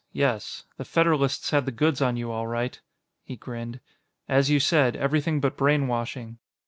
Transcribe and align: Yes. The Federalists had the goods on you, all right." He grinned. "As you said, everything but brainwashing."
Yes. 0.13 0.63
The 0.77 0.83
Federalists 0.83 1.51
had 1.51 1.67
the 1.67 1.71
goods 1.71 2.01
on 2.01 2.17
you, 2.17 2.31
all 2.31 2.47
right." 2.47 2.81
He 3.23 3.35
grinned. 3.35 3.79
"As 4.27 4.49
you 4.49 4.59
said, 4.59 4.95
everything 4.95 5.39
but 5.39 5.55
brainwashing." 5.55 6.39